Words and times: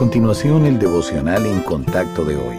continuación 0.00 0.64
el 0.64 0.78
devocional 0.78 1.44
en 1.44 1.60
contacto 1.60 2.24
de 2.24 2.34
hoy. 2.34 2.56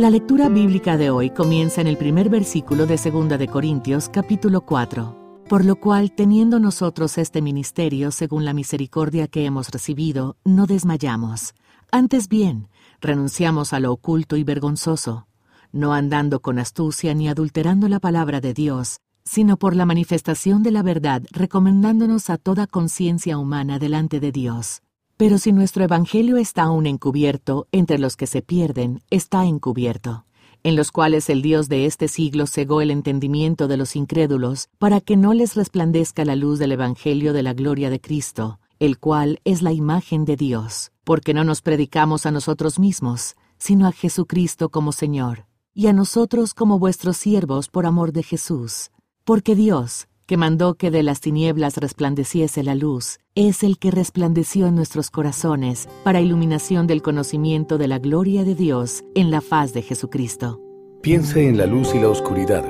La 0.00 0.08
lectura 0.08 0.48
bíblica 0.48 0.96
de 0.96 1.10
hoy 1.10 1.28
comienza 1.28 1.82
en 1.82 1.86
el 1.86 1.98
primer 1.98 2.30
versículo 2.30 2.86
de 2.86 2.96
2 2.96 3.38
de 3.38 3.48
Corintios 3.48 4.08
capítulo 4.08 4.62
4. 4.62 5.44
Por 5.46 5.66
lo 5.66 5.76
cual, 5.76 6.12
teniendo 6.12 6.60
nosotros 6.60 7.18
este 7.18 7.42
ministerio 7.42 8.10
según 8.10 8.46
la 8.46 8.54
misericordia 8.54 9.28
que 9.28 9.44
hemos 9.44 9.68
recibido, 9.68 10.38
no 10.42 10.64
desmayamos. 10.64 11.52
Antes 11.92 12.30
bien, 12.30 12.68
renunciamos 12.98 13.74
a 13.74 13.80
lo 13.80 13.92
oculto 13.92 14.38
y 14.38 14.42
vergonzoso, 14.42 15.26
no 15.70 15.92
andando 15.92 16.40
con 16.40 16.58
astucia 16.58 17.12
ni 17.12 17.28
adulterando 17.28 17.90
la 17.90 18.00
palabra 18.00 18.40
de 18.40 18.54
Dios, 18.54 19.00
sino 19.22 19.58
por 19.58 19.76
la 19.76 19.84
manifestación 19.84 20.62
de 20.62 20.70
la 20.70 20.82
verdad, 20.82 21.24
recomendándonos 21.30 22.30
a 22.30 22.38
toda 22.38 22.66
conciencia 22.66 23.36
humana 23.36 23.78
delante 23.78 24.18
de 24.18 24.32
Dios. 24.32 24.80
Pero 25.16 25.38
si 25.38 25.52
nuestro 25.52 25.84
Evangelio 25.84 26.38
está 26.38 26.64
aún 26.64 26.86
encubierto, 26.86 27.68
entre 27.70 27.98
los 27.98 28.16
que 28.16 28.26
se 28.26 28.42
pierden, 28.42 29.00
está 29.10 29.44
encubierto, 29.44 30.24
en 30.64 30.74
los 30.74 30.90
cuales 30.90 31.30
el 31.30 31.40
Dios 31.40 31.68
de 31.68 31.86
este 31.86 32.08
siglo 32.08 32.48
cegó 32.48 32.80
el 32.80 32.90
entendimiento 32.90 33.68
de 33.68 33.76
los 33.76 33.94
incrédulos, 33.94 34.68
para 34.78 35.00
que 35.00 35.16
no 35.16 35.32
les 35.32 35.54
resplandezca 35.54 36.24
la 36.24 36.34
luz 36.34 36.58
del 36.58 36.72
Evangelio 36.72 37.32
de 37.32 37.44
la 37.44 37.54
gloria 37.54 37.90
de 37.90 38.00
Cristo, 38.00 38.58
el 38.80 38.98
cual 38.98 39.40
es 39.44 39.62
la 39.62 39.72
imagen 39.72 40.24
de 40.24 40.36
Dios, 40.36 40.90
porque 41.04 41.32
no 41.32 41.44
nos 41.44 41.62
predicamos 41.62 42.26
a 42.26 42.32
nosotros 42.32 42.80
mismos, 42.80 43.36
sino 43.56 43.86
a 43.86 43.92
Jesucristo 43.92 44.68
como 44.68 44.90
Señor, 44.90 45.46
y 45.74 45.86
a 45.86 45.92
nosotros 45.92 46.54
como 46.54 46.80
vuestros 46.80 47.16
siervos 47.18 47.68
por 47.68 47.86
amor 47.86 48.12
de 48.12 48.24
Jesús, 48.24 48.90
porque 49.22 49.54
Dios, 49.54 50.08
que 50.26 50.36
mandó 50.36 50.74
que 50.74 50.90
de 50.90 51.02
las 51.02 51.20
tinieblas 51.20 51.76
resplandeciese 51.76 52.62
la 52.62 52.74
luz, 52.74 53.18
es 53.34 53.62
el 53.62 53.78
que 53.78 53.90
resplandeció 53.90 54.66
en 54.66 54.74
nuestros 54.74 55.10
corazones 55.10 55.88
para 56.02 56.20
iluminación 56.20 56.86
del 56.86 57.02
conocimiento 57.02 57.78
de 57.78 57.88
la 57.88 57.98
gloria 57.98 58.44
de 58.44 58.54
Dios 58.54 59.04
en 59.14 59.30
la 59.30 59.40
faz 59.40 59.72
de 59.72 59.82
Jesucristo. 59.82 60.60
Piense 61.02 61.48
en 61.48 61.58
la 61.58 61.66
luz 61.66 61.94
y 61.94 61.98
la 61.98 62.08
oscuridad, 62.08 62.64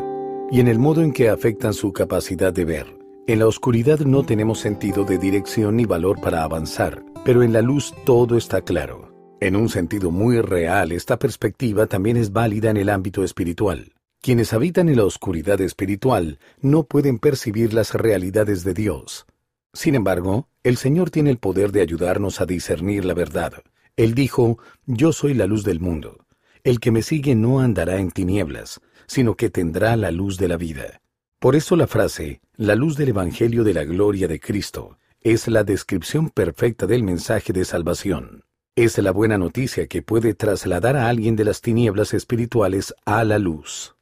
y 0.50 0.60
en 0.60 0.68
el 0.68 0.78
modo 0.78 1.02
en 1.02 1.12
que 1.12 1.28
afectan 1.28 1.72
su 1.72 1.92
capacidad 1.92 2.52
de 2.52 2.64
ver. 2.64 2.98
En 3.26 3.38
la 3.38 3.46
oscuridad 3.46 4.00
no 4.00 4.24
tenemos 4.24 4.58
sentido 4.58 5.04
de 5.04 5.18
dirección 5.18 5.76
ni 5.76 5.86
valor 5.86 6.20
para 6.20 6.42
avanzar, 6.42 7.04
pero 7.24 7.42
en 7.42 7.52
la 7.52 7.62
luz 7.62 7.94
todo 8.04 8.36
está 8.36 8.60
claro. 8.60 9.14
En 9.40 9.56
un 9.56 9.68
sentido 9.68 10.10
muy 10.10 10.40
real, 10.40 10.92
esta 10.92 11.18
perspectiva 11.18 11.86
también 11.86 12.16
es 12.16 12.32
válida 12.32 12.70
en 12.70 12.76
el 12.76 12.88
ámbito 12.88 13.24
espiritual. 13.24 13.93
Quienes 14.24 14.54
habitan 14.54 14.88
en 14.88 14.96
la 14.96 15.04
oscuridad 15.04 15.60
espiritual 15.60 16.38
no 16.62 16.84
pueden 16.84 17.18
percibir 17.18 17.74
las 17.74 17.92
realidades 17.92 18.64
de 18.64 18.72
Dios. 18.72 19.26
Sin 19.74 19.94
embargo, 19.94 20.48
el 20.62 20.78
Señor 20.78 21.10
tiene 21.10 21.28
el 21.28 21.36
poder 21.36 21.72
de 21.72 21.82
ayudarnos 21.82 22.40
a 22.40 22.46
discernir 22.46 23.04
la 23.04 23.12
verdad. 23.12 23.52
Él 23.98 24.14
dijo, 24.14 24.58
Yo 24.86 25.12
soy 25.12 25.34
la 25.34 25.44
luz 25.44 25.62
del 25.62 25.78
mundo. 25.78 26.24
El 26.62 26.80
que 26.80 26.90
me 26.90 27.02
sigue 27.02 27.34
no 27.34 27.60
andará 27.60 27.98
en 27.98 28.10
tinieblas, 28.10 28.80
sino 29.06 29.34
que 29.34 29.50
tendrá 29.50 29.94
la 29.94 30.10
luz 30.10 30.38
de 30.38 30.48
la 30.48 30.56
vida. 30.56 31.02
Por 31.38 31.54
eso 31.54 31.76
la 31.76 31.86
frase, 31.86 32.40
la 32.56 32.76
luz 32.76 32.96
del 32.96 33.10
Evangelio 33.10 33.62
de 33.62 33.74
la 33.74 33.84
gloria 33.84 34.26
de 34.26 34.40
Cristo, 34.40 34.96
es 35.20 35.48
la 35.48 35.64
descripción 35.64 36.30
perfecta 36.30 36.86
del 36.86 37.02
mensaje 37.02 37.52
de 37.52 37.66
salvación. 37.66 38.44
Es 38.74 38.96
la 38.96 39.10
buena 39.10 39.36
noticia 39.36 39.86
que 39.86 40.00
puede 40.00 40.32
trasladar 40.32 40.96
a 40.96 41.10
alguien 41.10 41.36
de 41.36 41.44
las 41.44 41.60
tinieblas 41.60 42.14
espirituales 42.14 42.94
a 43.04 43.22
la 43.24 43.38
luz. 43.38 43.94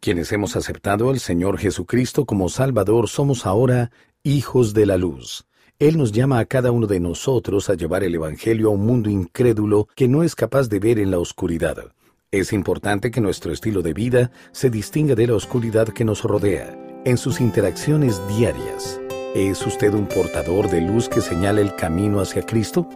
Quienes 0.00 0.30
hemos 0.32 0.56
aceptado 0.56 1.10
al 1.10 1.18
Señor 1.18 1.58
Jesucristo 1.58 2.26
como 2.26 2.48
Salvador 2.48 3.08
somos 3.08 3.46
ahora 3.46 3.90
hijos 4.22 4.72
de 4.74 4.86
la 4.86 4.98
luz. 4.98 5.46
Él 5.78 5.98
nos 5.98 6.12
llama 6.12 6.38
a 6.38 6.44
cada 6.44 6.70
uno 6.70 6.86
de 6.86 7.00
nosotros 7.00 7.68
a 7.68 7.74
llevar 7.74 8.04
el 8.04 8.14
Evangelio 8.14 8.68
a 8.68 8.72
un 8.72 8.86
mundo 8.86 9.10
incrédulo 9.10 9.88
que 9.94 10.08
no 10.08 10.22
es 10.22 10.34
capaz 10.34 10.68
de 10.68 10.78
ver 10.78 10.98
en 10.98 11.10
la 11.10 11.18
oscuridad. 11.18 11.92
Es 12.30 12.52
importante 12.52 13.10
que 13.10 13.20
nuestro 13.20 13.52
estilo 13.52 13.82
de 13.82 13.92
vida 13.92 14.30
se 14.52 14.70
distinga 14.70 15.14
de 15.14 15.26
la 15.26 15.34
oscuridad 15.34 15.88
que 15.88 16.04
nos 16.04 16.22
rodea, 16.22 16.76
en 17.04 17.18
sus 17.18 17.40
interacciones 17.40 18.20
diarias. 18.28 19.00
¿Es 19.34 19.66
usted 19.66 19.92
un 19.92 20.06
portador 20.06 20.70
de 20.70 20.80
luz 20.80 21.08
que 21.08 21.20
señala 21.20 21.60
el 21.60 21.74
camino 21.74 22.20
hacia 22.20 22.42
Cristo? 22.42 22.88